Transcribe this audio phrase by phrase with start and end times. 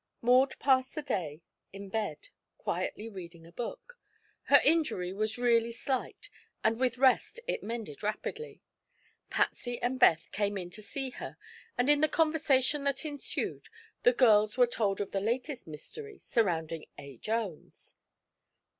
[0.23, 3.99] Maud passed the day in bed, quietly reading a book.
[4.45, 6.31] Her injury was really slight
[6.63, 8.63] and with rest it mended rapidly.
[9.29, 11.37] Patsy and Beth came in to see her
[11.77, 13.69] and in the conversation that ensued
[14.01, 17.17] the girls were told of the latest mystery surrounding A.
[17.17, 17.95] Jones.